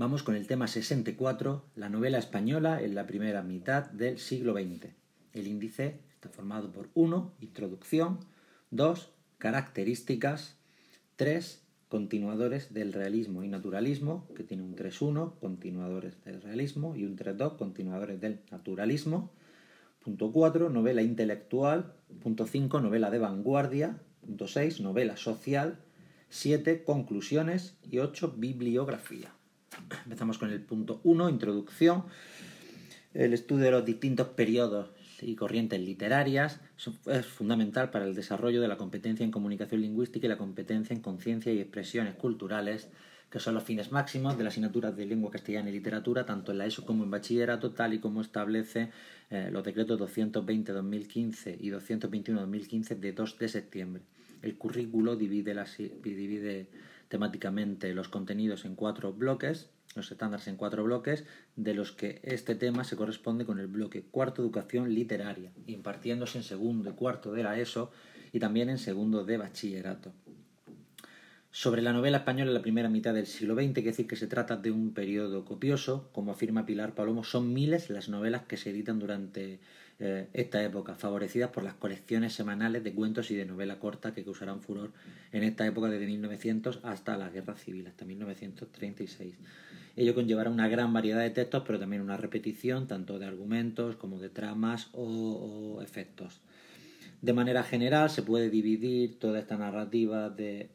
[0.00, 4.94] Vamos con el tema 64, la novela española en la primera mitad del siglo XX.
[5.34, 8.20] El índice está formado por 1, introducción,
[8.70, 10.56] 2, características,
[11.16, 17.18] 3, continuadores del realismo y naturalismo, que tiene un 3.1, continuadores del realismo, y un
[17.18, 19.30] 3.2, continuadores del naturalismo.
[20.02, 21.92] Punto 4, novela intelectual.
[22.22, 23.98] Punto 5, novela de vanguardia.
[24.22, 25.78] Punto 6, novela social.
[26.30, 27.76] 7, conclusiones.
[27.82, 29.34] Y 8, bibliografía.
[30.04, 32.04] Empezamos con el punto 1, introducción.
[33.14, 36.60] El estudio de los distintos periodos y corrientes literarias
[37.06, 41.02] es fundamental para el desarrollo de la competencia en comunicación lingüística y la competencia en
[41.02, 42.88] conciencia y expresiones culturales,
[43.30, 46.58] que son los fines máximos de las asignaturas de lengua castellana y literatura, tanto en
[46.58, 48.90] la ESO como en bachillerato, tal y como establece
[49.30, 54.02] eh, los decretos 220-2015 y 221-2015 de 2 de septiembre.
[54.42, 55.54] El currículo divide,
[56.02, 56.68] divide
[57.10, 61.24] temáticamente los contenidos en cuatro bloques, los estándares en cuatro bloques,
[61.56, 66.44] de los que este tema se corresponde con el bloque cuarto educación literaria, impartiéndose en
[66.44, 67.90] segundo y cuarto de la ESO
[68.32, 70.12] y también en segundo de bachillerato.
[71.50, 74.28] Sobre la novela española en la primera mitad del siglo XX, que decir que se
[74.28, 78.70] trata de un periodo copioso, como afirma Pilar Palomo, son miles las novelas que se
[78.70, 79.58] editan durante
[80.02, 84.24] eh, esta época, favorecidas por las colecciones semanales de cuentos y de novela corta que
[84.24, 84.92] causarán furor
[85.30, 89.34] en esta época desde 1900 hasta la Guerra Civil, hasta 1936.
[89.96, 94.18] Ello conllevará una gran variedad de textos, pero también una repetición tanto de argumentos como
[94.18, 96.40] de tramas o, efectos.
[97.20, 100.70] De manera general, se puede dividir toda esta narrativa de,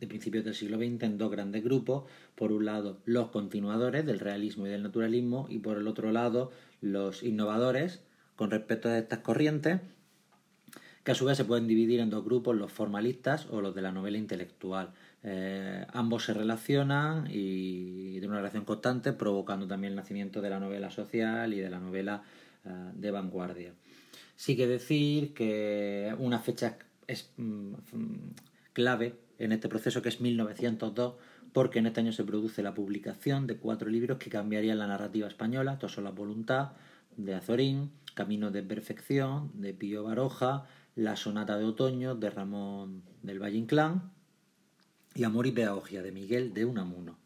[0.00, 2.10] de, principios del siglo XX en dos grandes grupos.
[2.34, 6.50] Por un lado, los continuadores del realismo y del naturalismo, y por el otro lado,
[6.80, 8.02] los innovadores
[8.36, 9.80] con respecto a estas corrientes,
[11.02, 13.82] que a su vez se pueden dividir en dos grupos, los formalistas o los de
[13.82, 14.92] la novela intelectual.
[15.22, 20.60] Eh, ambos se relacionan y de una relación constante, provocando también el nacimiento de la
[20.60, 22.22] novela social y de la novela
[22.64, 23.72] eh, de vanguardia.
[24.34, 26.76] Sí que decir que una fecha
[27.06, 27.74] es mm,
[28.72, 31.14] clave en este proceso que es 1902
[31.52, 35.26] porque en este año se produce la publicación de cuatro libros que cambiarían la narrativa
[35.26, 36.72] española, estos son La voluntad
[37.16, 43.38] de Azorín, Camino de perfección de Pío Baroja, La sonata de otoño de Ramón del
[43.38, 44.10] Valle Inclán
[45.14, 47.18] y Amor y Pedagogía de Miguel de Unamuno.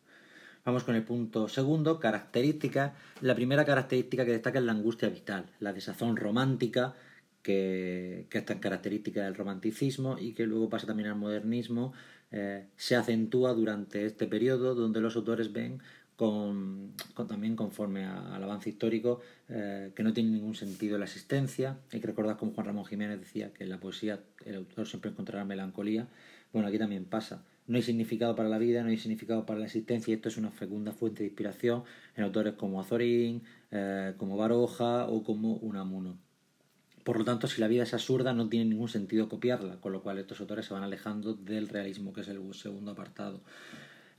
[0.65, 2.93] Vamos con el punto segundo, características.
[3.21, 6.97] La primera característica que destaca es la angustia vital, la desazón romántica,
[7.45, 11.93] que, que es tan característica del romanticismo y que luego pasa también al modernismo,
[12.33, 15.81] eh, se acentúa durante este periodo donde los autores ven
[16.21, 16.93] con,
[17.27, 21.79] también conforme al avance histórico eh, que no tiene ningún sentido la existencia.
[21.91, 25.11] Hay que recordar como Juan Ramón Jiménez decía que en la poesía el autor siempre
[25.11, 26.09] encontrará melancolía.
[26.53, 29.67] Bueno, aquí también pasa no hay significado para la vida, no hay significado para la
[29.67, 31.85] existencia y esto es una fecunda fuente de inspiración
[32.17, 36.19] en autores como Azorín, eh, como Baroja o como Unamuno.
[37.05, 40.03] Por lo tanto, si la vida es absurda, no tiene ningún sentido copiarla, con lo
[40.03, 43.41] cual estos autores se van alejando del realismo, que es el segundo apartado.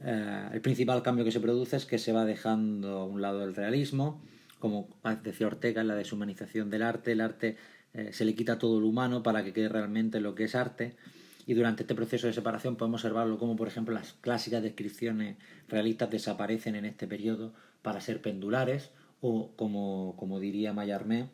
[0.04, 3.44] Eh, el principal cambio que se produce es que se va dejando a un lado
[3.44, 4.22] el realismo,
[4.60, 4.90] como
[5.24, 7.58] decía Ortega la deshumanización del arte, el arte
[7.94, 10.96] eh, se le quita todo lo humano para que quede realmente lo que es arte
[11.46, 16.10] y durante este proceso de separación podemos observarlo como, por ejemplo, las clásicas descripciones realistas
[16.10, 18.92] desaparecen en este periodo para ser pendulares
[19.22, 21.30] o, como, como diría Mallarmé,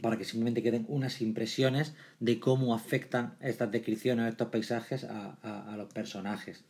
[0.00, 5.76] para que simplemente queden unas impresiones de cómo afectan estas descripciones, estos paisajes a, a,
[5.76, 6.64] los personajes.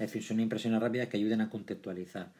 [0.00, 2.32] Es decir, son impresiones rápidas que ayuden a contextualizar.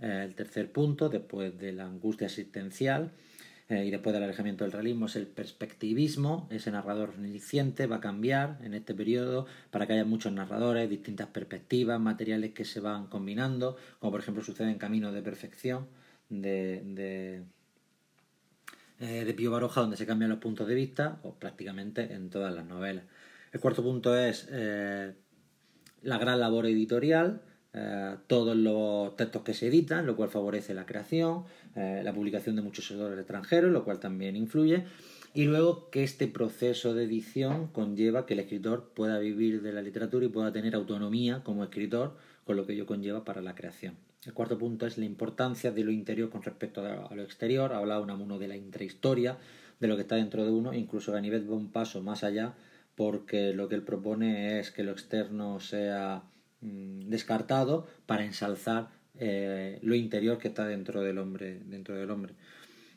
[0.00, 3.12] Eh, el tercer punto, después de la angustia existencial,
[3.70, 8.00] eh, y después del alejamiento del realismo es el perspectivismo, ese narrador omnisciente va a
[8.00, 13.06] cambiar en este periodo para que haya muchos narradores, distintas perspectivas, materiales que se van
[13.06, 15.86] combinando, como por ejemplo sucede en Camino de Perfección
[16.28, 17.42] de, de,
[19.00, 22.54] eh, de Pío Baroja, donde se cambian los puntos de vista, o prácticamente en todas
[22.54, 23.04] las novelas.
[23.50, 24.46] El cuarto punto es
[26.02, 27.42] la gran labor editorial,
[27.74, 31.44] eh, todos los textos que se editan, lo cual favorece la creación,
[31.76, 34.84] eh, la publicación de muchos autores extranjeros, lo cual también influye,
[35.34, 39.82] y luego que este proceso de edición conlleva que el escritor pueda vivir de la
[39.82, 43.96] literatura y pueda tener autonomía como escritor, con lo que ello conlleva para la creación.
[44.24, 48.00] El cuarto punto es la importancia de lo interior con respecto a lo exterior, habla
[48.00, 49.36] uno de la intrahistoria,
[49.78, 52.54] de lo que está dentro de uno, incluso a nivel va un paso más allá,
[52.98, 56.24] porque lo que él propone es que lo externo sea
[56.60, 62.34] Mm, descartado para ensalzar eh, lo interior que está dentro del hombre dentro del hombre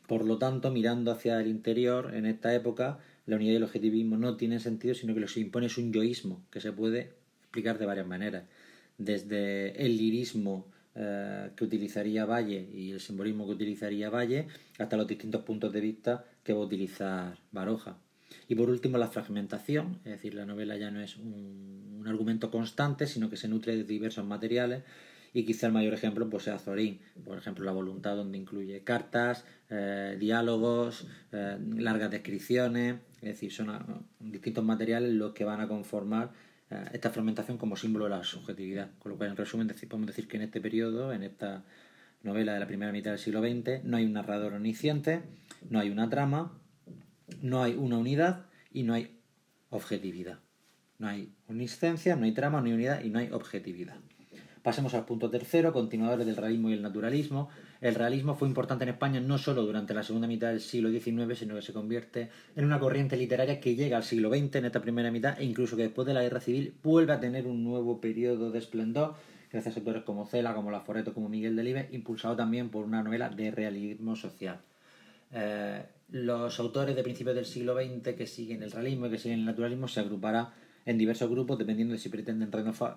[0.08, 4.16] por lo tanto mirando hacia el interior en esta época la unidad y el objetivismo
[4.16, 7.12] no tienen sentido sino que lo que impone es un yoísmo que se puede
[7.42, 8.46] explicar de varias maneras
[8.98, 10.66] desde el lirismo
[10.96, 15.80] eh, que utilizaría Valle y el simbolismo que utilizaría Valle hasta los distintos puntos de
[15.80, 17.96] vista que va a utilizar Baroja.
[18.48, 23.06] Y por último, la fragmentación, es decir, la novela ya no es un, argumento constante,
[23.06, 24.82] sino que se nutre de diversos materiales
[25.32, 29.44] y quizá el mayor ejemplo pues, sea Zorín, por ejemplo, La voluntad, donde incluye cartas,
[29.70, 33.86] eh, diálogos, eh, largas descripciones, es decir, son ah,
[34.18, 36.32] distintos materiales los que van a conformar
[36.70, 38.90] eh, esta fragmentación como símbolo de la subjetividad.
[38.98, 41.62] Con lo cual, en resumen, podemos decir que en este periodo, en esta
[42.22, 45.22] novela de la primera mitad del siglo XX, no hay un narrador omnisciente,
[45.70, 46.52] no hay una trama,
[47.40, 49.18] no hay una unidad y no hay
[49.70, 50.40] objetividad.
[50.98, 53.96] No hay omnisciencia, no hay trama, no hay unidad y no hay objetividad.
[54.62, 57.48] Pasemos al punto tercero, continuadores del realismo y el naturalismo.
[57.80, 61.36] El realismo fue importante en España no solo durante la segunda mitad del siglo XIX,
[61.36, 64.80] sino que se convierte en una corriente literaria que llega al siglo XX en esta
[64.80, 68.00] primera mitad e incluso que después de la guerra civil vuelve a tener un nuevo
[68.00, 69.16] periodo de esplendor
[69.50, 73.30] gracias a autores como Cela, como Laforeto, como Miguel Delibes, impulsado también por una novela
[73.30, 74.60] de realismo social.
[75.32, 79.40] Eh, los autores de principios del siglo XX que siguen el realismo y que siguen
[79.40, 80.48] el naturalismo se agruparán
[80.84, 82.50] en diversos grupos dependiendo de si pretenden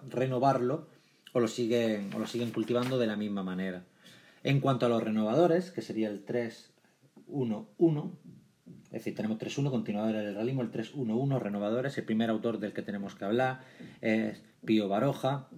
[0.10, 0.88] renovarlo
[1.32, 3.84] o lo siguen, o lo siguen cultivando de la misma manera.
[4.44, 8.12] En cuanto a los renovadores, que sería el 3-1-1,
[8.86, 11.98] es decir, tenemos 3-1, continuadores del realismo, el 3-1-1, renovadores.
[11.98, 13.62] El primer autor del que tenemos que hablar
[14.02, 15.50] es Pío Baroja,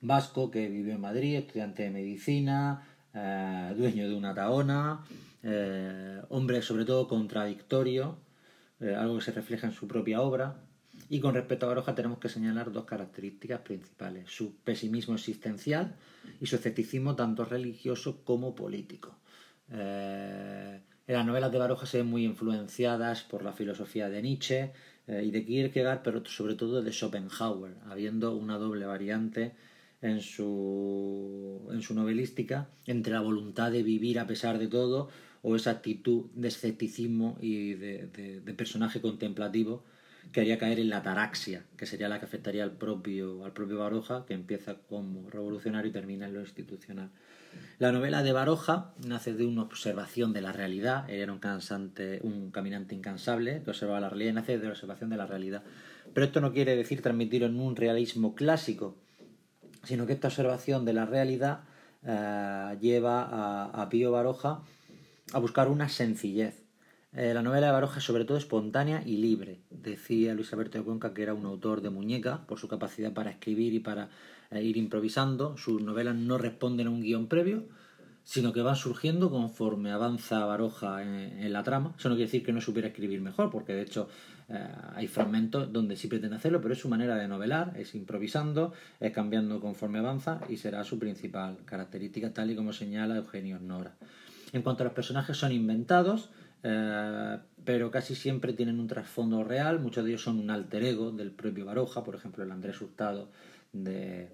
[0.00, 2.82] vasco que vivió en Madrid, estudiante de medicina,
[3.14, 5.04] eh, dueño de una taona,
[5.50, 8.18] eh, hombre sobre todo contradictorio,
[8.80, 10.60] eh, algo que se refleja en su propia obra,
[11.08, 15.94] y con respecto a Baroja tenemos que señalar dos características principales, su pesimismo existencial
[16.38, 19.16] y su escepticismo tanto religioso como político.
[19.70, 24.72] Eh, en las novelas de Baroja se ven muy influenciadas por la filosofía de Nietzsche
[25.06, 29.54] y de Kierkegaard, pero sobre todo de Schopenhauer, habiendo una doble variante
[30.02, 35.08] en su, en su novelística entre la voluntad de vivir a pesar de todo
[35.42, 39.84] o esa actitud de escepticismo y de personaje contemplativo
[40.32, 43.78] que haría caer en la taraxia, que sería la que afectaría al propio, al propio
[43.78, 47.10] Baroja, que empieza como revolucionario y termina en lo institucional.
[47.78, 52.50] La novela de Baroja nace de una observación de la realidad, era un, cansante, un
[52.50, 55.62] caminante incansable que observaba la realidad y nace de la observación de la realidad.
[56.12, 58.96] Pero esto no quiere decir transmitirlo en un realismo clásico,
[59.84, 61.60] sino que esta observación de la realidad
[62.04, 64.62] eh, lleva a, a Pío Baroja
[65.32, 66.68] a buscar una sencillez,
[67.14, 69.60] eh, la novela de Baroja es sobre todo espontánea y libre.
[69.70, 73.30] Decía Luis Alberto de Cuenca que era un autor de muñeca por su capacidad para
[73.30, 74.10] escribir y para
[74.50, 75.56] eh, ir improvisando.
[75.56, 77.64] Sus novelas no responden a un guion previo,
[78.24, 81.94] sino que van surgiendo conforme avanza Baroja en, la trama.
[81.98, 84.08] Eso no quiere decir que no supiera escribir mejor, porque de hecho
[84.50, 88.74] eh, hay fragmentos donde sí pretende hacerlo, pero es su manera de novelar, es improvisando,
[89.00, 93.96] es cambiando conforme avanza y será su principal característica, tal y como señala Eugenio Nora.
[94.52, 96.30] En cuanto a los personajes, son inventados,
[96.62, 101.10] eh, pero casi siempre tienen un trasfondo real, muchos de ellos son un alter ego
[101.12, 103.30] del propio Baroja, por ejemplo el Andrés Hurtado
[103.72, 104.30] de,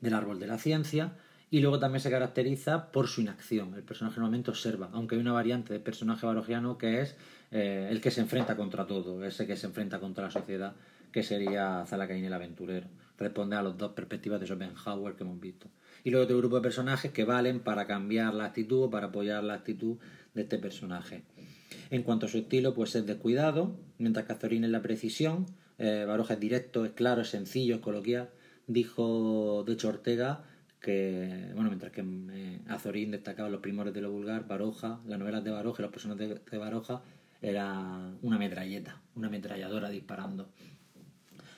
[0.00, 1.12] del Árbol de la Ciencia,
[1.50, 5.32] y luego también se caracteriza por su inacción, el personaje normalmente observa, aunque hay una
[5.32, 7.16] variante de personaje barogiano que es
[7.52, 10.74] eh, el que se enfrenta contra todo, ese que se enfrenta contra la sociedad,
[11.12, 12.88] que sería Zalacaín el aventurero.
[13.16, 15.68] Responde a las dos perspectivas de Schopenhauer que hemos visto.
[16.06, 19.42] Y luego otro grupo de personajes que valen para cambiar la actitud o para apoyar
[19.42, 19.96] la actitud
[20.34, 21.24] de este personaje.
[21.90, 25.46] En cuanto a su estilo, pues es descuidado, mientras que Azorín es la precisión,
[25.78, 28.30] eh, Baroja es directo, es claro, es sencillo, es coloquial.
[28.68, 30.44] Dijo, de hecho, Ortega
[30.80, 35.42] que, bueno, mientras que eh, Azorín destacaba los primores de lo vulgar, Baroja, las novelas
[35.42, 37.02] de Baroja y los personajes de Baroja
[37.42, 40.50] era una metralleta, una ametralladora disparando.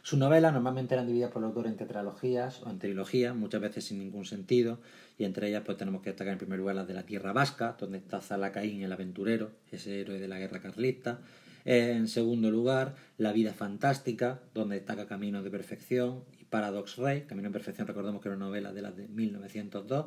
[0.02, 3.84] Sus novelas normalmente eran divididas por el autor en tetralogías o en trilogías, muchas veces
[3.84, 4.78] sin ningún sentido,
[5.18, 7.76] y entre ellas pues tenemos que destacar en primer lugar las de la Tierra Vasca,
[7.78, 11.20] donde está Zalacaín el aventurero, ese héroe de la guerra carlista.
[11.64, 17.22] En segundo lugar, La vida fantástica, donde destaca Camino de Perfección y Paradox Rey.
[17.22, 20.06] Camino de Perfección recordemos que era una novela de las de 1902.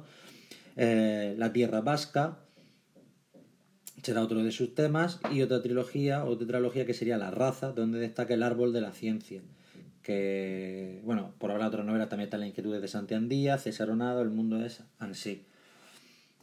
[0.77, 2.39] Eh, la Tierra Vasca,
[4.01, 8.00] será otro de sus temas, y otra trilogía o tetralogía que sería La raza, donde
[8.00, 9.41] destaca el árbol de la ciencia
[10.03, 13.89] que, bueno, por hablar de otra novela también está La inquietud de Santiago Díaz, César
[13.89, 15.46] Onado, El mundo es ansí.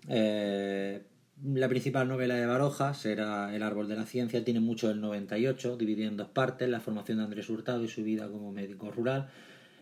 [0.09, 1.03] Eh,
[1.45, 5.77] la principal novela de Baroja será El árbol de la ciencia, tiene mucho del 98,
[5.77, 9.29] dividido en dos partes, la formación de Andrés Hurtado y su vida como médico rural,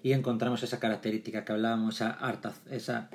[0.02, 3.10] y encontramos esas características que hablábamos, esa, harta, esa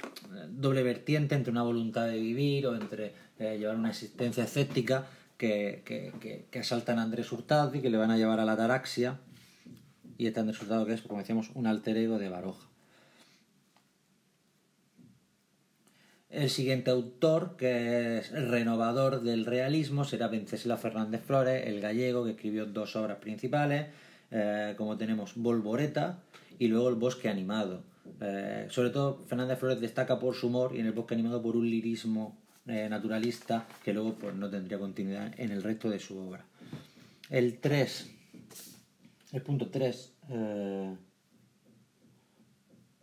[0.49, 5.81] doble vertiente entre una voluntad de vivir o entre eh, llevar una existencia escéptica que,
[5.85, 9.19] que, que asaltan a Andrés Hurtado y que le van a llevar a la ataraxia
[10.21, 12.69] y el resultado que es, como decíamos, un alter ego de Baroja.
[16.29, 22.31] El siguiente autor, que es renovador del realismo, será Vencesla Fernández Flores, el gallego, que
[22.31, 23.87] escribió dos obras principales,
[24.29, 26.19] eh, como tenemos Volvoreta
[26.59, 27.81] y luego El bosque animado.
[28.21, 31.55] Eh, sobre todo, Fernández Flores destaca por su humor y en El bosque animado por
[31.55, 32.37] un lirismo
[32.67, 36.45] eh, naturalista que luego pues, no tendría continuidad en el resto de su obra.
[37.31, 38.11] El 3,
[39.31, 40.97] el punto 3, 1,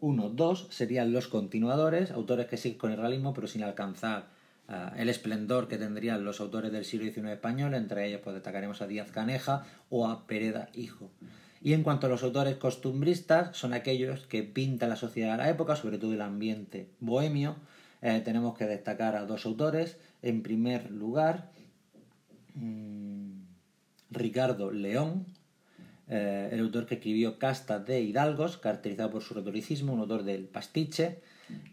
[0.01, 4.29] 2 serían los continuadores, autores que siguen con el realismo pero sin alcanzar
[4.69, 8.83] eh, el esplendor que tendrían los autores del siglo XIX español, entre ellos pues, destacaremos
[8.83, 11.11] a Díaz Caneja o a Pereda Hijo.
[11.61, 15.51] Y en cuanto a los autores costumbristas, son aquellos que pintan la sociedad de la
[15.51, 17.57] época, sobre todo el ambiente bohemio.
[18.01, 19.99] Eh, tenemos que destacar a dos autores.
[20.23, 21.51] En primer lugar,
[22.55, 23.41] mmm,
[24.11, 25.27] Ricardo León,
[26.11, 30.45] eh, el autor que escribió Casta de Hidalgos, caracterizado por su retoricismo, un autor del
[30.45, 31.21] pastiche,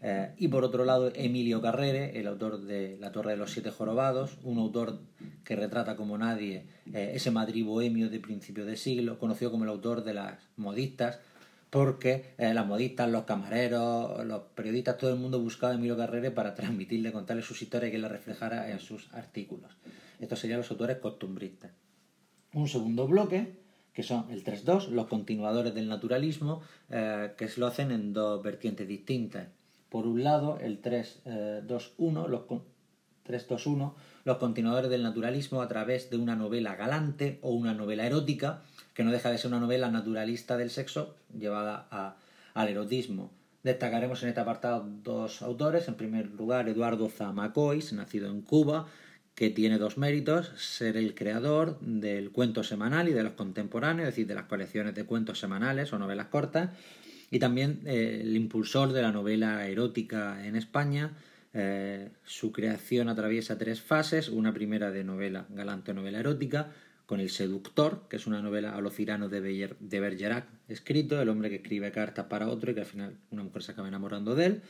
[0.02, 3.70] eh, y por otro lado Emilio Carrere, el autor de La Torre de los Siete
[3.70, 5.00] Jorobados, un autor
[5.44, 9.70] que retrata como nadie eh, ese Madrid bohemio de principio de siglo, conocido como el
[9.70, 11.18] autor de las modistas,
[11.70, 16.54] porque las modistas, los camareros, los periodistas, todo el mundo buscaba a Emilio Carrere para
[16.54, 19.76] transmitirle, contarle sus historias y que la reflejara en sus artículos.
[20.20, 21.72] Estos serían los autores costumbristas.
[22.54, 23.65] Un segundo bloque
[23.96, 26.60] que son el 3-2, los continuadores del naturalismo,
[26.90, 29.48] eh, que se lo hacen en dos vertientes distintas.
[29.88, 32.42] Por un lado, el 3-2-1, los
[33.26, 38.62] 3-2-1, los continuadores del naturalismo a través de una novela galante o una novela erótica,
[38.92, 41.86] que no deja de ser una novela naturalista del sexo llevada
[42.52, 43.30] al erotismo.
[43.62, 45.88] Destacaremos en este apartado dos autores.
[45.88, 48.88] En primer lugar, Eduardo Zamacois, nacido en Cuba,
[49.36, 54.14] que tiene dos méritos, ser el creador del cuento semanal y de los contemporáneos, es
[54.14, 56.70] decir, de las colecciones de cuentos semanales o novelas cortas,
[57.30, 61.12] y también eh, el impulsor de la novela erótica en España.
[61.52, 66.72] Eh, su creación atraviesa tres fases, una primera de novela galante novela erótica,
[67.04, 71.28] con El seductor, que es una novela a lo cirano de, de Bergerac escrito, el
[71.28, 74.34] hombre que escribe cartas para otro y que al final una mujer se acaba enamorando
[74.34, 74.62] de él.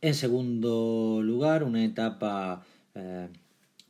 [0.00, 2.64] En segundo lugar, una etapa
[2.98, 3.28] eh,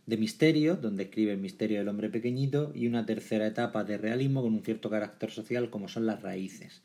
[0.06, 4.40] de misterio, donde escribe el misterio del hombre pequeñito, y una tercera etapa de realismo
[4.40, 6.80] con un cierto carácter social como son las raíces.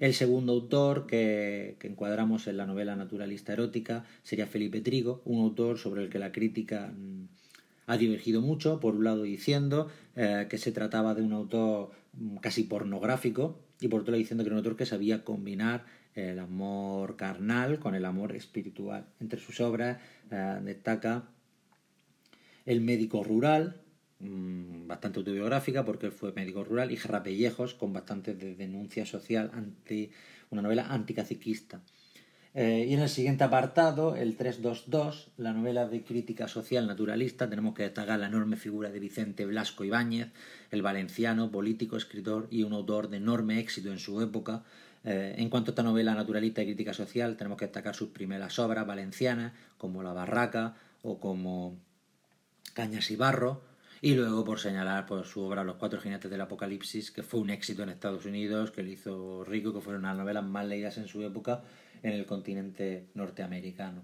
[0.00, 5.78] El segundo autor que, encuadramos en la novela naturalista erótica sería Felipe Trigo, un autor
[5.78, 7.28] sobre el que la crítica mm,
[7.86, 12.38] ha divergido mucho, por un lado diciendo eh, que se trataba de un autor mm,
[12.38, 16.38] casi pornográfico y por otro lado diciendo que era un autor que sabía combinar el
[16.38, 19.06] amor carnal con el amor espiritual.
[19.20, 19.98] Entre sus obras
[20.30, 21.28] eh, destaca
[22.66, 23.82] el médico rural,
[24.20, 29.50] mm, bastante autobiográfica porque él fue médico rural, y Jarrapellejos, con bastante de denuncia social,
[29.54, 30.10] ante
[30.50, 31.82] una novela anticaciquista.
[32.56, 37.74] Eh, y en el siguiente apartado, el 322, la novela de crítica social naturalista, tenemos
[37.74, 40.28] que destacar la enorme figura de Vicente Blasco Ibáñez,
[40.70, 44.62] el valenciano, político, escritor y un autor de enorme éxito en su época.
[45.02, 48.56] Eh, en cuanto a esta novela naturalista y crítica social, tenemos que destacar sus primeras
[48.60, 51.76] obras valencianas, como La Barraca o como
[52.74, 53.62] Cañas y Barro,
[54.02, 57.48] y luego por señalar por su obra Los Cuatro Jinetes del Apocalipsis, que fue un
[57.48, 61.08] éxito en Estados Unidos, que le hizo rico, que fueron las novelas más leídas en
[61.08, 61.62] su época
[62.02, 64.02] en el continente norteamericano.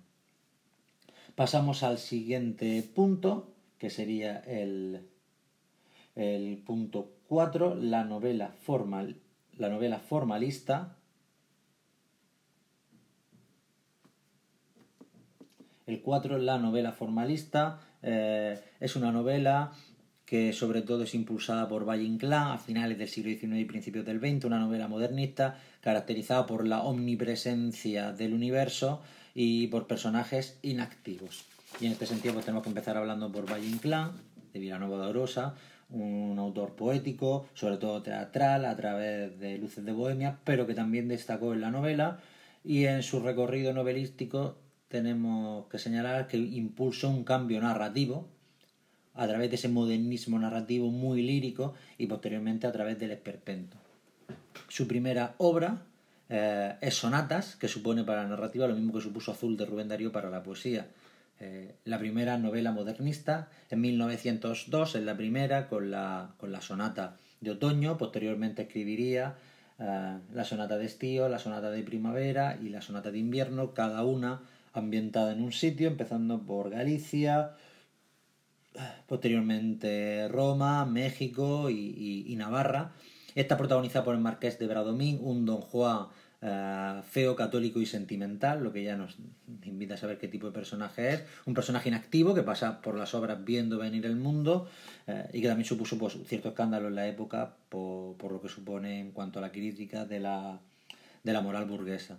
[1.35, 5.07] Pasamos al siguiente punto, que sería el,
[6.15, 9.17] el punto 4, la novela, formal,
[9.59, 10.97] la novela formalista.
[15.87, 19.73] El 4, la novela formalista, eh, es una novela
[20.25, 24.07] que sobre todo es impulsada por Valle Inclán a finales del siglo XIX y principios
[24.07, 29.03] del XX, una novela modernista caracterizada por la omnipresencia del universo
[29.35, 31.47] y por personajes inactivos.
[31.81, 34.13] Y en este sentido pues tenemos que empezar hablando por Valle Inclán,
[34.53, 35.53] de Villanueva de
[35.91, 41.09] un autor poético, sobre todo teatral, a través de Luces de Bohemia, pero que también
[41.09, 42.21] destacó en la novela
[42.65, 44.59] y en su recorrido novelístico
[44.91, 48.29] tenemos que señalar que impulsó un cambio narrativo
[49.15, 53.77] a través de ese modernismo narrativo muy lírico y posteriormente a través del esperpento.
[54.69, 55.83] Su primera obra
[56.29, 59.89] eh, es Sonatas, que supone para la narrativa lo mismo que supuso Azul de Rubén
[59.89, 60.89] Darío para la poesía.
[61.39, 67.17] Eh, la primera novela modernista, en 1902 es la primera con la, con la sonata
[67.41, 69.37] de otoño, posteriormente escribiría
[69.79, 74.05] eh, la sonata de estío, la sonata de primavera y la sonata de invierno, cada
[74.05, 74.41] una
[74.73, 77.53] ambientada en un sitio, empezando por Galicia,
[79.07, 82.93] posteriormente Roma, México y, Navarra.
[83.35, 86.07] Está protagonizada por el marqués de Bradomín, un don Juan
[86.43, 89.19] eh, feo, católico y sentimental, lo que ya nos
[89.65, 91.25] invita a saber qué tipo de personaje es.
[91.47, 94.69] Un personaje inactivo que pasa por las obras viendo venir el mundo
[95.07, 99.01] eh, y que también supuso pues, cierto escándalo en la época por, lo que supone
[99.01, 100.61] en cuanto a la crítica de la
[101.43, 102.19] moral burguesa.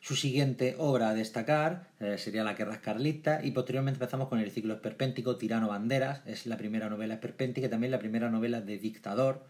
[0.00, 4.50] Su siguiente obra a destacar eh, sería La Guerra Carlista y posteriormente empezamos con el
[4.50, 8.78] ciclo esperpéntico Tirano Banderas, es la primera novela esperpéntica y también la primera novela de
[8.78, 9.44] dictador,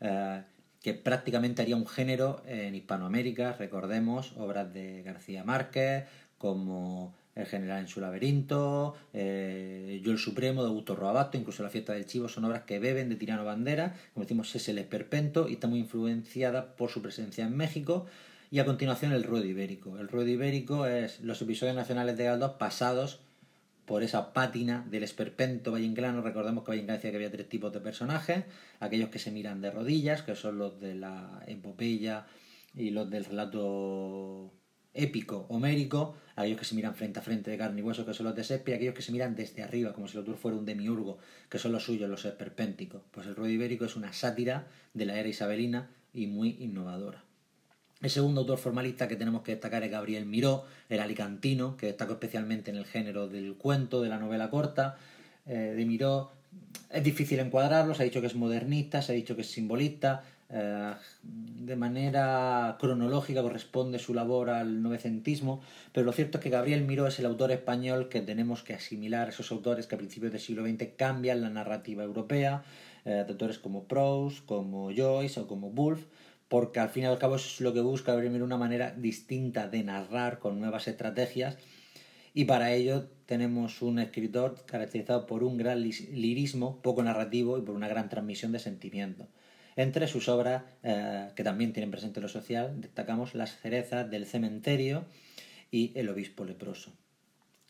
[0.00, 0.42] eh,
[0.80, 6.04] que prácticamente haría un género en Hispanoamérica, recordemos obras de García Márquez
[6.38, 11.70] como El general en su laberinto, eh, Yo el Supremo de Augusto Roabato, incluso La
[11.70, 15.48] fiesta del chivo, son obras que beben de Tirano Banderas, como decimos es el esperpento
[15.48, 18.06] y está muy influenciada por su presencia en México,
[18.50, 19.98] y a continuación el ruedo ibérico.
[19.98, 23.20] El ruedo ibérico es los episodios nacionales de Galdós pasados
[23.84, 26.20] por esa pátina del esperpento vallinclano.
[26.20, 28.44] Recordemos que Vallinclán decía que había tres tipos de personajes.
[28.80, 32.26] Aquellos que se miran de rodillas, que son los de la epopeya
[32.74, 34.52] y los del relato
[34.92, 38.26] épico, homérico, aquellos que se miran frente a frente de carne y hueso, que son
[38.26, 40.66] los de Shakespeare, aquellos que se miran desde arriba, como si el autor fuera un
[40.66, 43.02] demiurgo, que son los suyos, los esperpénticos.
[43.10, 47.27] Pues el ruedo ibérico es una sátira de la era isabelina y muy innovadora.
[48.00, 52.12] El segundo autor formalista que tenemos que destacar es Gabriel Miró, el alicantino, que destacó
[52.12, 54.96] especialmente en el género del cuento, de la novela corta.
[55.46, 56.30] Eh, de Miró
[56.90, 60.22] es difícil encuadrarlo, se ha dicho que es modernista, se ha dicho que es simbolista.
[60.50, 65.60] Eh, de manera cronológica corresponde su labor al novecentismo,
[65.92, 69.28] pero lo cierto es que Gabriel Miró es el autor español que tenemos que asimilar,
[69.28, 72.62] esos autores que a principios del siglo XX cambian la narrativa europea,
[73.04, 76.06] eh, autores como Proust, como Joyce o como Woolf,
[76.48, 79.82] porque al fin y al cabo es lo que busca abrir una manera distinta de
[79.82, 81.56] narrar con nuevas estrategias
[82.34, 87.74] y para ello tenemos un escritor caracterizado por un gran lirismo poco narrativo y por
[87.74, 89.26] una gran transmisión de sentimiento.
[89.76, 95.04] Entre sus obras, eh, que también tienen presente lo social, destacamos Las cerezas del cementerio
[95.70, 96.92] y El obispo leproso.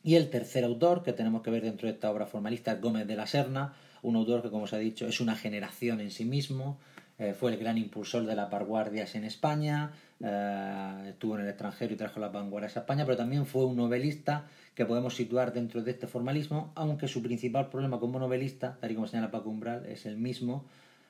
[0.02, 3.06] Y el tercer autor que tenemos que ver dentro de esta obra formalista es Gómez
[3.06, 6.25] de la Serna, un autor que, como os ha dicho, es una generación en sí
[6.25, 6.78] mismo,
[7.19, 11.93] eh, fue el gran impulsor de las vanguardias en España, eh, estuvo en el extranjero
[11.93, 15.83] y trajo las vanguardias a España, pero también fue un novelista que podemos situar dentro
[15.83, 19.87] de este formalismo, aunque su principal problema como novelista, tal y como señala Paco Umbral,
[19.87, 20.65] es el mismo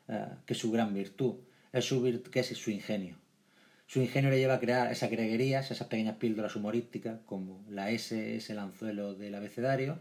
[0.08, 1.34] eh, que su gran virtud,
[1.72, 3.16] es su que es su ingenio.
[3.86, 8.36] Su ingenio le lleva a crear esas greguerías, esas pequeñas píldoras humorísticas, como la S
[8.36, 9.98] es el anzuelo del abecedario,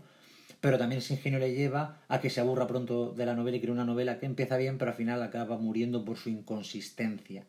[0.68, 3.62] pero también ese ingenio le lleva a que se aburra pronto de la novela y
[3.62, 7.46] crea una novela que empieza bien, pero al final acaba muriendo por su inconsistencia.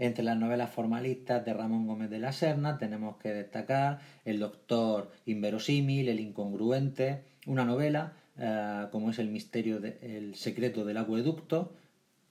[0.00, 5.12] Entre las novelas formalistas de Ramón Gómez de la Serna tenemos que destacar El Doctor
[5.26, 11.72] Inverosímil, El Incongruente, una novela eh, como es El Misterio, El Secreto del Acueducto,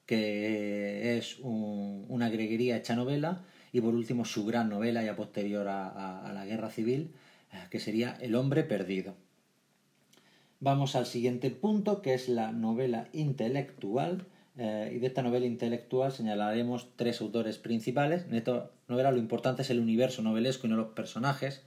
[0.06, 6.30] que es una greguería hecha novela, y por último su gran novela ya posterior a,
[6.34, 7.14] la Guerra Civil,
[7.54, 9.16] eh, que sería El Hombre Perdido.
[10.66, 14.26] Vamos al siguiente punto, que es la novela intelectual.
[14.58, 18.26] Eh, y de esta novela intelectual señalaremos tres autores principales.
[18.28, 21.62] En esta novela lo importante es el universo novelesco y no los personajes.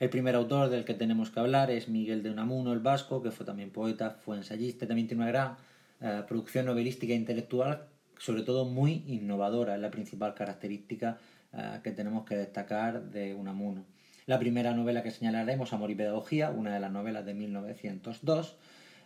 [0.00, 3.30] El primer autor del que tenemos que hablar es Miguel de Unamuno, el vasco, que
[3.30, 5.56] fue también poeta, fue ensayista, también tiene una gran
[6.00, 7.86] eh, producción novelística e intelectual,
[8.18, 11.16] sobre todo muy innovadora, es la principal característica
[11.52, 13.84] eh, que tenemos que destacar de Unamuno.
[14.26, 18.56] La primera novela que señalaremos, Amor y Pedagogía, una de las novelas de 1902,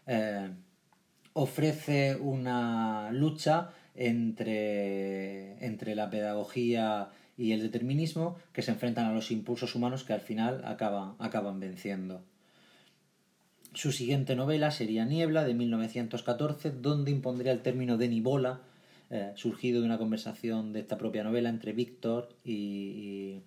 [0.06, 0.50] eh,
[1.32, 9.30] ofrece una lucha entre, entre la pedagogía y el determinismo que se enfrentan a los
[9.30, 12.22] impulsos humanos que al final acaban, acaban venciendo.
[13.74, 18.60] Su siguiente novela sería Niebla, de 1914, donde impondría el término de Nibola,
[19.10, 23.42] eh, surgido de una conversación de esta propia novela entre Víctor y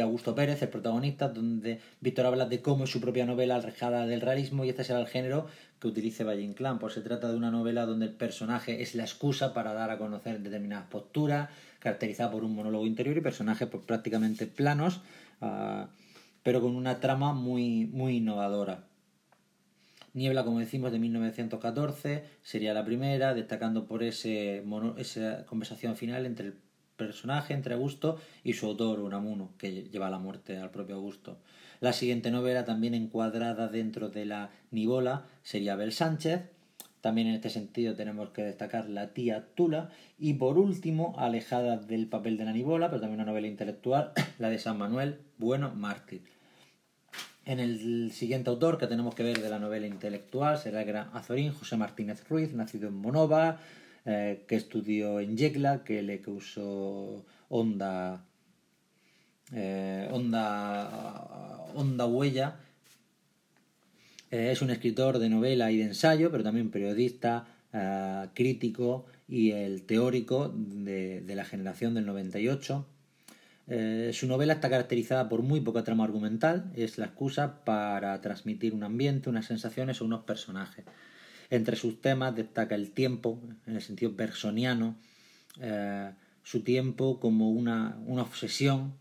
[0.00, 4.20] Augusto Pérez, el protagonista, donde Víctor habla de cómo es su propia novela alejada del
[4.20, 5.46] realismo y este será el género
[5.80, 9.04] que utilice Valle Inclán, pues se trata de una novela donde el personaje es la
[9.04, 11.48] excusa para dar a conocer determinadas posturas,
[11.78, 15.00] caracterizada por un monólogo interior y personajes pues, prácticamente planos,
[15.40, 15.88] ah,
[16.42, 18.84] pero con una trama muy, muy innovadora.
[20.14, 24.64] Niebla, como decimos, de 1914 sería la primera, destacando por ese
[24.96, 26.54] esa conversación final entre el
[26.98, 31.38] personaje entre Augusto y su autor Unamuno, que lleva la muerte al propio Augusto.
[31.80, 36.42] La siguiente novela, también encuadrada dentro de la Nibola, sería Abel Sánchez.
[37.00, 39.90] También en este sentido tenemos que destacar La tía Tula.
[40.18, 44.50] Y por último, alejada del papel de la Nibola, pero también una novela intelectual, la
[44.50, 46.22] de San Manuel Bueno Mártir.
[47.48, 51.08] En el siguiente autor que tenemos que ver de la novela intelectual será el gran
[51.14, 53.58] Azorín, José Martínez Ruiz, nacido en Monova,
[54.04, 58.24] que estudió en Yecla, que le causó onda,
[60.10, 62.56] onda, onda huella.
[64.30, 67.46] es un escritor de novela y de ensayo, pero también periodista,
[68.34, 72.86] crítico y el teórico de, de la generación del 98
[73.70, 78.72] eh, su novela está caracterizada por muy poca trama argumental, es la excusa para transmitir
[78.72, 80.86] un ambiente, unas sensaciones o unos personajes.
[81.50, 84.96] Entre sus temas destaca el tiempo, en el sentido personiano,
[85.60, 86.10] eh,
[86.42, 88.94] su tiempo como una, obsesión,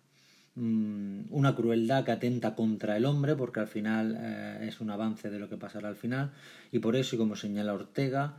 [0.55, 5.29] mm, una crueldad que atenta contra el hombre, porque al final eh, es un avance
[5.29, 6.31] de lo que pasará al final,
[6.71, 8.38] y por eso, y como señala Ortega,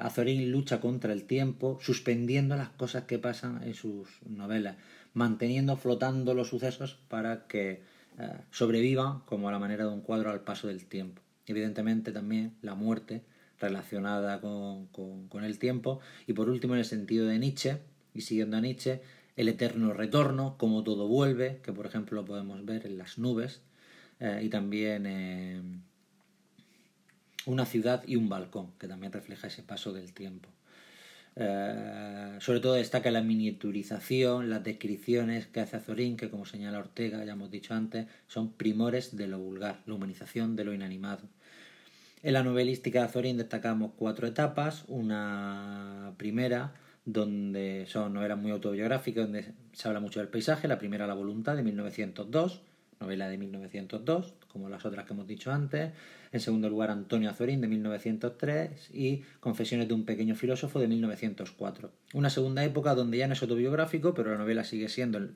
[0.00, 4.76] Azorín lucha contra el tiempo, suspendiendo las cosas que pasan en sus novelas
[5.16, 7.80] manteniendo flotando los sucesos para que
[8.18, 11.22] eh, sobrevivan como a la manera de un cuadro al paso del tiempo.
[11.46, 13.22] Evidentemente también la muerte
[13.58, 17.78] relacionada con, con, el tiempo y por último en el sentido de Nietzsche
[18.14, 19.00] y siguiendo a Nietzsche
[19.36, 23.60] el eterno retorno, como todo vuelve, que por ejemplo lo podemos ver en las nubes
[24.20, 25.82] eh, y también en
[27.46, 30.48] una ciudad y un balcón, que también refleja ese paso del tiempo.
[31.38, 37.24] Eh, sobre todo destaca la miniaturización, las descripciones que hace Azorín, que como señala Ortega,
[37.24, 41.28] ya hemos dicho antes, son primores de lo vulgar, la humanización de lo inanimado.
[42.22, 44.84] En la novelística de Azorín destacamos cuatro etapas.
[44.88, 46.74] Una primera,
[47.04, 50.68] donde son novelas muy autobiográficas, donde se habla mucho del paisaje.
[50.68, 52.62] La primera, La voluntad, de 1902
[53.00, 55.92] novela de 1902, como las otras que hemos dicho antes.
[56.32, 61.90] En segundo lugar, Antonio Azorín, de 1903, y Confesiones de un pequeño filósofo, de 1904.
[62.14, 65.34] Una segunda época donde ya no es autobiográfico, pero la novela sigue siendo el,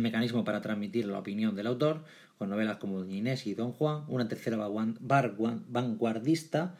[0.00, 2.04] mecanismo para transmitir la opinión del autor,
[2.38, 4.04] con novelas como Doña Inés y Don Juan.
[4.08, 6.76] Una tercera vanguardista,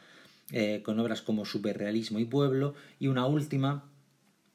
[0.51, 2.75] eh, con obras como Superrealismo y Pueblo.
[2.99, 3.89] Y una última,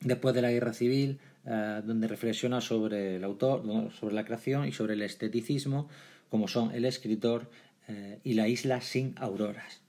[0.01, 3.63] después de la Guerra Civil, eh, donde reflexiona sobre el autor,
[3.93, 5.89] sobre la creación y sobre el esteticismo,
[6.29, 7.51] como son el escritor
[7.89, 9.81] eh, y la isla sin auroras.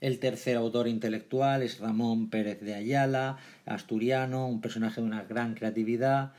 [0.00, 5.54] El tercer autor intelectual es Ramón Pérez de Ayala, asturiano, un personaje de una gran
[5.54, 6.32] creatividad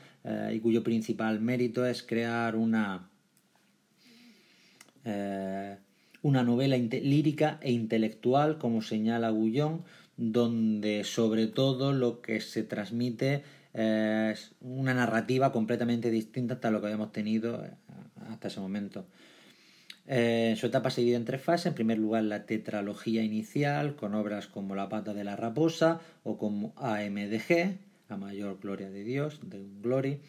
[0.52, 3.10] y cuyo principal mérito es crear una,
[5.04, 9.84] una novela lírica e intelectual, como señala Gullón,
[10.16, 13.42] donde sobre todo lo que se transmite
[13.74, 17.72] es una narrativa completamente distinta hasta lo que habíamos tenido eh,
[18.30, 19.06] hasta ese momento.
[20.06, 21.66] Eh, su etapa se divide en tres fases.
[21.66, 26.38] En primer lugar, la tetralogía inicial, con obras como La pata de la raposa o
[26.38, 30.20] como AMDG, La mayor gloria de Dios, de glory.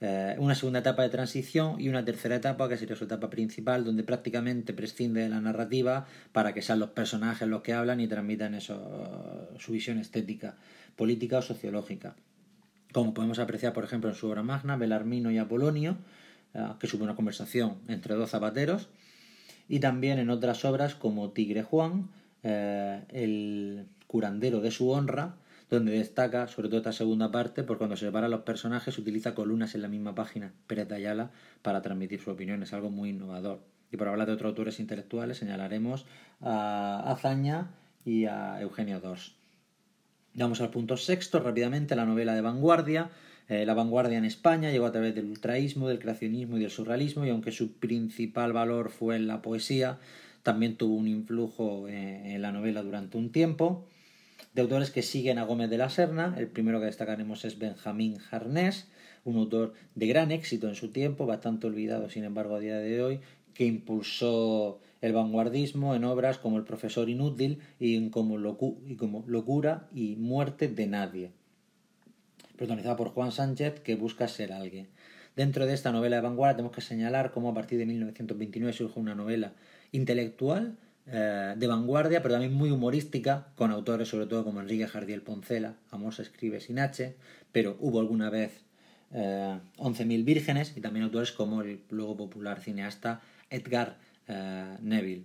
[0.00, 3.84] Eh, una segunda etapa de transición y una tercera etapa, que sería su etapa principal,
[3.84, 8.06] donde prácticamente prescinde de la narrativa para que sean los personajes los que hablan y
[8.06, 10.56] transmitan eso, su visión estética,
[10.94, 12.14] política o sociológica.
[12.92, 15.96] Como podemos apreciar, por ejemplo, en su obra magna, Belarmino y Apolonio,
[16.54, 18.88] eh, que sube una conversación entre dos zapateros,
[19.68, 22.08] y también en otras obras como Tigre Juan,
[22.44, 25.34] eh, el curandero de su honra,
[25.70, 29.74] donde destaca sobre todo esta segunda parte, por cuando se separan los personajes utiliza columnas
[29.74, 31.30] en la misma página, Pérez Ayala,
[31.62, 33.60] para transmitir su opinión, es algo muy innovador.
[33.90, 36.06] Y por hablar de otros autores intelectuales señalaremos
[36.40, 37.70] a Azaña
[38.04, 39.34] y a Eugenio Dors.
[40.34, 43.10] Vamos al punto sexto, rápidamente, la novela de vanguardia.
[43.48, 47.24] Eh, la vanguardia en España llegó a través del ultraísmo, del creacionismo y del surrealismo,
[47.24, 49.98] y aunque su principal valor fue en la poesía,
[50.42, 53.86] también tuvo un influjo eh, en la novela durante un tiempo.
[54.58, 58.18] De autores que siguen a Gómez de la Serna, el primero que destacaremos es Benjamín
[58.18, 58.88] Jarnés,
[59.24, 63.00] un autor de gran éxito en su tiempo, bastante olvidado sin embargo a día de
[63.00, 63.20] hoy,
[63.54, 68.36] que impulsó el vanguardismo en obras como El profesor inútil y como,
[68.84, 71.30] y como Locura y Muerte de nadie,
[72.56, 74.88] protagonizada por Juan Sánchez, que busca ser alguien.
[75.36, 78.98] Dentro de esta novela de vanguardia tenemos que señalar cómo a partir de 1929 surge
[78.98, 79.52] una novela
[79.92, 80.76] intelectual
[81.10, 85.74] eh, de vanguardia, pero también muy humorística, con autores sobre todo como Enrique Jardiel Poncela,
[85.90, 87.16] Amor se escribe sin H,
[87.52, 88.62] pero hubo alguna vez
[89.10, 95.24] eh, 11.000 vírgenes y también autores como el luego popular cineasta Edgar eh, Neville.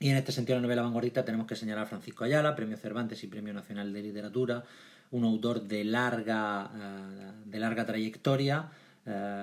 [0.00, 3.22] Y en este sentido, la novela vanguardista tenemos que señalar a Francisco Ayala, Premio Cervantes
[3.22, 4.64] y Premio Nacional de Literatura,
[5.10, 8.70] un autor de larga, eh, de larga trayectoria,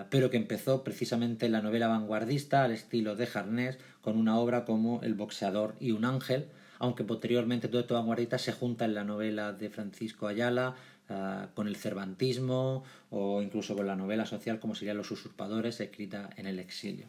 [0.10, 4.66] pero que empezó precisamente en la novela vanguardista al estilo de Jarnés, con una obra
[4.66, 6.48] como El boxeador y un ángel,
[6.80, 10.76] aunque posteriormente todo esto vanguardista se junta en la novela de Francisco Ayala,
[11.56, 16.48] con el cervantismo o incluso con la novela social como serían Los usurpadores, escrita en
[16.48, 17.08] el exilio.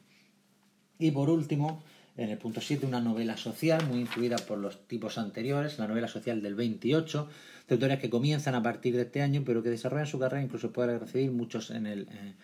[0.99, 1.83] Y por último,
[2.15, 6.09] En el punto 7, una novela social muy influida por los tipos anteriores, la novela
[6.09, 7.27] social del 28,
[7.69, 10.73] de autores que comienzan a partir de este año, pero que desarrollan su carrera, incluso
[10.73, 12.35] pueden recibir muchos en el, eh,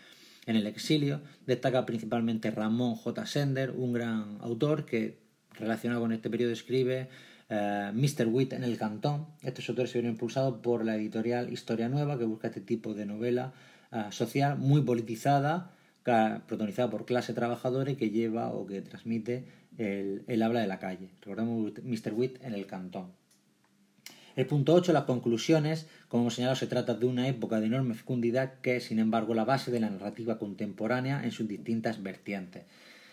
[0.49, 1.21] en el exilio.
[1.47, 3.27] Destaca principalmente Ramón J.
[3.27, 5.19] Sender, un gran autor que
[5.53, 7.11] relacionado con este periodo escribe
[7.51, 8.27] eh, Mr.
[8.27, 9.27] Witt en el Cantón.
[9.43, 13.05] Estos autores se vieron impulsados por la editorial Historia Nueva, que busca este tipo de
[13.05, 13.53] novela
[13.93, 15.71] eh, social muy politizada,
[16.03, 19.45] protagonizada por clase trabajadora y que lleva o que transmite
[19.77, 21.11] el, el habla de la calle.
[21.21, 22.15] Recordemos Mr.
[22.15, 23.13] Witt en el Cantón.
[24.39, 25.89] El punto 8, las conclusiones.
[26.07, 29.35] Como hemos señalado, se trata de una época de enorme fecundidad que es, sin embargo,
[29.35, 32.63] la base de la narrativa contemporánea en sus distintas vertientes.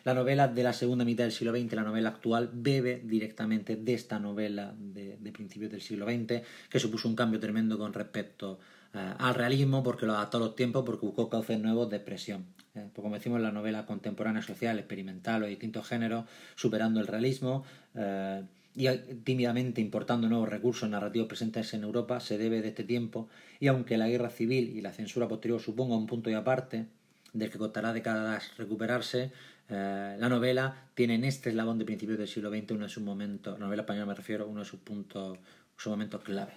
[0.04, 3.96] La novela de la segunda mitad del siglo XX, la novela actual, bebe directamente de
[3.96, 8.60] esta novela de, principios del siglo XX, que supuso un cambio tremendo con respecto
[8.94, 12.46] eh, al realismo, porque lo adaptó a los tiempos, porque buscó cauces nuevos de expresión.
[12.76, 17.64] Eh, como decimos, la novela contemporánea social, experimental o distintos géneros, superando el realismo.
[17.96, 18.44] Eh,
[18.76, 18.88] y
[19.24, 23.98] tímidamente importando nuevos recursos narrativos presentes en Europa se debe de este tiempo y aunque
[23.98, 26.88] la guerra civil y la censura posterior suponga un punto y aparte
[27.34, 29.32] del que costará décadas recuperarse,
[29.70, 33.04] eh, la novela tiene en este eslabón de principios del siglo XX uno de sus
[33.04, 35.40] momentos, la novela española me refiero, uno de sus puntos,
[35.78, 36.54] sus momentos clave.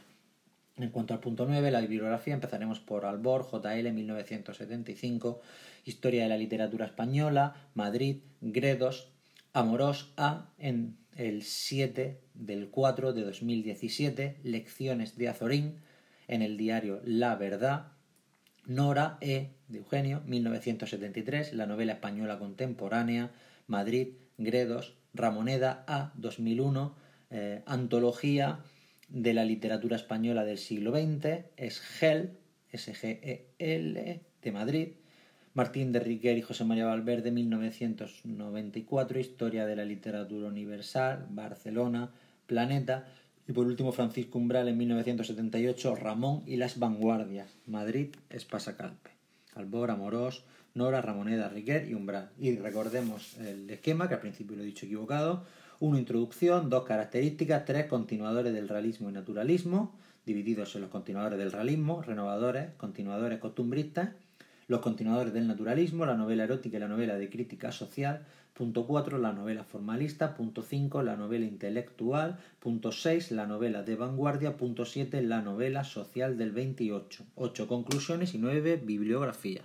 [0.77, 5.41] En cuanto al punto 9, la bibliografía, empezaremos por Albor, JL, 1975,
[5.85, 9.09] Historia de la literatura española, Madrid, Gredos,
[9.53, 15.81] Amorós A, en el 7 del 4 de 2017, Lecciones de Azorín,
[16.29, 17.93] en el diario La Verdad,
[18.67, 19.51] Nora E.
[19.69, 23.33] de Eugenio, 1973, la novela española contemporánea,
[23.67, 26.13] Madrid, Gredos, Ramoneda A.
[26.17, 26.95] 2001,
[27.31, 28.61] eh, Antología
[29.09, 32.39] de la literatura española del siglo XX, Esgel,
[32.71, 34.89] S-G-E-L, de Madrid,
[35.59, 42.13] Martín de Riquer y José María Valverde, 1994, Historia de la Literatura Universal, Barcelona,
[42.47, 43.09] Planeta,
[43.49, 49.11] y por último Francisco Umbral en 1978, Ramón y las Vanguardias, Madrid, Espasacalpe,
[49.57, 50.45] Albor, Amorós,
[50.75, 52.31] Nora, Ramoneda, Riquer y Umbral.
[52.39, 55.45] Y recordemos el esquema, que al principio lo he dicho equivocado,
[55.81, 59.93] uno introducción, dos características, tres continuadores del realismo y naturalismo,
[60.25, 64.11] divididos en los continuadores del realismo, renovadores, continuadores costumbristas,
[64.69, 68.27] los continuadores del naturalismo, la novela erótica y la novela de crítica social.
[68.53, 70.35] Punto 4, la novela formalista.
[70.35, 72.39] Punto 5, la novela intelectual.
[72.61, 74.59] Punto 6, la novela de vanguardia.
[74.59, 77.25] Punto 7, la novela social del 28.
[77.35, 79.63] 8 conclusiones y 9 bibliografía.